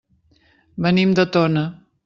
[0.87, 1.67] Venim de Tona.